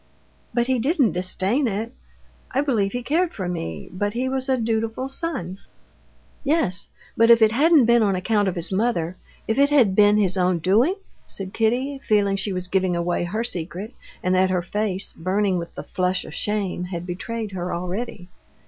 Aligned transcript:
"But 0.51 0.65
he 0.65 0.79
didn't 0.79 1.11
disdain 1.11 1.67
it; 1.67 1.93
I 2.49 2.61
believe 2.61 2.91
he 2.91 3.03
cared 3.03 3.35
for 3.35 3.47
me, 3.47 3.87
but 3.91 4.13
he 4.13 4.27
was 4.27 4.49
a 4.49 4.57
dutiful 4.57 5.09
son...." 5.09 5.59
"Yes, 6.43 6.87
but 7.15 7.29
if 7.29 7.39
it 7.39 7.51
hadn't 7.51 7.85
been 7.85 8.01
on 8.01 8.15
account 8.15 8.47
of 8.47 8.55
his 8.55 8.71
mother, 8.71 9.15
if 9.47 9.59
it 9.59 9.69
had 9.69 9.95
been 9.95 10.17
his 10.17 10.37
own 10.37 10.57
doing?..." 10.57 10.95
said 11.27 11.53
Kitty, 11.53 11.99
feeling 12.07 12.35
she 12.35 12.51
was 12.51 12.67
giving 12.67 12.95
away 12.95 13.25
her 13.25 13.43
secret, 13.43 13.93
and 14.23 14.33
that 14.33 14.49
her 14.49 14.63
face, 14.63 15.13
burning 15.13 15.59
with 15.59 15.75
the 15.75 15.83
flush 15.83 16.25
of 16.25 16.33
shame, 16.33 16.85
had 16.85 17.05
betrayed 17.05 17.51
her 17.51 17.71
already. 17.71 18.27